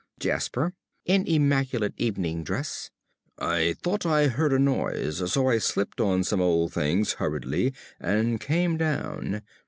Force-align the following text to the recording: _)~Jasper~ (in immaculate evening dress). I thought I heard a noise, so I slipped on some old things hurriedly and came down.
_)~Jasper~ 0.19 0.73
(in 1.05 1.27
immaculate 1.27 1.93
evening 1.97 2.43
dress). 2.43 2.89
I 3.37 3.75
thought 3.83 4.03
I 4.03 4.29
heard 4.29 4.51
a 4.51 4.57
noise, 4.57 5.31
so 5.31 5.47
I 5.47 5.59
slipped 5.59 6.01
on 6.01 6.23
some 6.23 6.41
old 6.41 6.73
things 6.73 7.13
hurriedly 7.21 7.73
and 7.99 8.41
came 8.41 8.77
down. 8.77 9.43